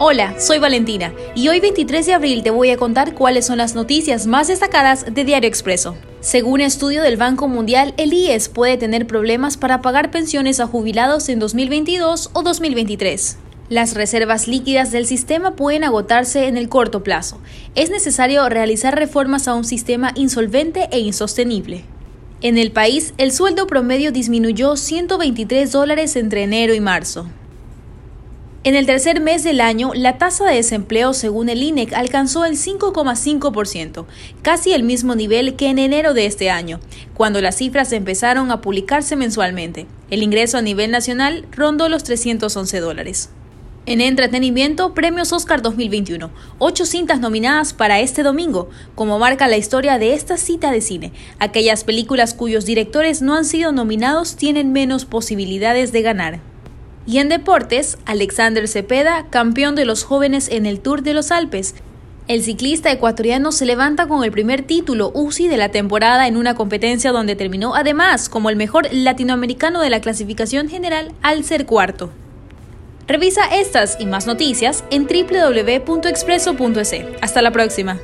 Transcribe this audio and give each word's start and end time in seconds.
Hola, 0.00 0.38
soy 0.38 0.60
Valentina 0.60 1.12
y 1.34 1.48
hoy 1.48 1.58
23 1.58 2.06
de 2.06 2.14
abril 2.14 2.44
te 2.44 2.52
voy 2.52 2.70
a 2.70 2.76
contar 2.76 3.14
cuáles 3.14 3.46
son 3.46 3.58
las 3.58 3.74
noticias 3.74 4.28
más 4.28 4.46
destacadas 4.46 5.12
de 5.12 5.24
Diario 5.24 5.48
Expreso. 5.48 5.96
Según 6.20 6.60
estudio 6.60 7.02
del 7.02 7.16
Banco 7.16 7.48
Mundial, 7.48 7.94
el 7.96 8.12
IES 8.12 8.48
puede 8.48 8.76
tener 8.76 9.08
problemas 9.08 9.56
para 9.56 9.82
pagar 9.82 10.12
pensiones 10.12 10.60
a 10.60 10.68
jubilados 10.68 11.28
en 11.28 11.40
2022 11.40 12.30
o 12.32 12.42
2023. 12.44 13.38
Las 13.70 13.94
reservas 13.94 14.46
líquidas 14.46 14.92
del 14.92 15.04
sistema 15.04 15.56
pueden 15.56 15.82
agotarse 15.82 16.46
en 16.46 16.56
el 16.56 16.68
corto 16.68 17.02
plazo. 17.02 17.40
Es 17.74 17.90
necesario 17.90 18.48
realizar 18.48 18.96
reformas 18.96 19.48
a 19.48 19.54
un 19.54 19.64
sistema 19.64 20.12
insolvente 20.14 20.88
e 20.92 21.00
insostenible. 21.00 21.82
En 22.40 22.56
el 22.56 22.70
país, 22.70 23.14
el 23.18 23.32
sueldo 23.32 23.66
promedio 23.66 24.12
disminuyó 24.12 24.76
123 24.76 25.72
dólares 25.72 26.14
entre 26.14 26.44
enero 26.44 26.72
y 26.72 26.78
marzo. 26.78 27.26
En 28.64 28.74
el 28.74 28.86
tercer 28.86 29.20
mes 29.20 29.44
del 29.44 29.60
año, 29.60 29.92
la 29.94 30.18
tasa 30.18 30.44
de 30.44 30.56
desempleo 30.56 31.14
según 31.14 31.48
el 31.48 31.62
INEC 31.62 31.92
alcanzó 31.92 32.44
el 32.44 32.56
5,5%, 32.56 34.04
casi 34.42 34.72
el 34.72 34.82
mismo 34.82 35.14
nivel 35.14 35.54
que 35.54 35.68
en 35.68 35.78
enero 35.78 36.12
de 36.12 36.26
este 36.26 36.50
año, 36.50 36.80
cuando 37.14 37.40
las 37.40 37.56
cifras 37.56 37.92
empezaron 37.92 38.50
a 38.50 38.60
publicarse 38.60 39.14
mensualmente. 39.14 39.86
El 40.10 40.24
ingreso 40.24 40.58
a 40.58 40.62
nivel 40.62 40.90
nacional 40.90 41.46
rondó 41.52 41.88
los 41.88 42.02
311 42.02 42.80
dólares. 42.80 43.30
En 43.86 44.00
entretenimiento, 44.00 44.92
Premios 44.92 45.32
Oscar 45.32 45.62
2021. 45.62 46.30
Ocho 46.58 46.84
cintas 46.84 47.20
nominadas 47.20 47.72
para 47.72 48.00
este 48.00 48.24
domingo, 48.24 48.68
como 48.96 49.20
marca 49.20 49.48
la 49.48 49.56
historia 49.56 49.98
de 49.98 50.14
esta 50.14 50.36
cita 50.36 50.72
de 50.72 50.80
cine. 50.80 51.12
Aquellas 51.38 51.84
películas 51.84 52.34
cuyos 52.34 52.66
directores 52.66 53.22
no 53.22 53.34
han 53.34 53.44
sido 53.44 53.70
nominados 53.70 54.36
tienen 54.36 54.72
menos 54.72 55.04
posibilidades 55.04 55.92
de 55.92 56.02
ganar. 56.02 56.40
Y 57.08 57.18
en 57.20 57.30
deportes, 57.30 57.96
Alexander 58.04 58.68
Cepeda, 58.68 59.24
campeón 59.30 59.74
de 59.74 59.86
los 59.86 60.04
jóvenes 60.04 60.50
en 60.50 60.66
el 60.66 60.80
Tour 60.80 61.02
de 61.02 61.14
los 61.14 61.30
Alpes. 61.30 61.74
El 62.26 62.42
ciclista 62.42 62.92
ecuatoriano 62.92 63.50
se 63.50 63.64
levanta 63.64 64.06
con 64.06 64.24
el 64.24 64.30
primer 64.30 64.60
título 64.60 65.10
UCI 65.14 65.48
de 65.48 65.56
la 65.56 65.70
temporada 65.70 66.28
en 66.28 66.36
una 66.36 66.54
competencia 66.54 67.10
donde 67.10 67.34
terminó 67.34 67.74
además 67.74 68.28
como 68.28 68.50
el 68.50 68.56
mejor 68.56 68.88
latinoamericano 68.92 69.80
de 69.80 69.88
la 69.88 70.02
clasificación 70.02 70.68
general 70.68 71.12
al 71.22 71.44
ser 71.44 71.64
cuarto. 71.64 72.10
Revisa 73.06 73.46
estas 73.56 73.96
y 73.98 74.04
más 74.04 74.26
noticias 74.26 74.84
en 74.90 75.06
www.expreso.es. 75.06 77.04
Hasta 77.22 77.40
la 77.40 77.52
próxima. 77.52 77.98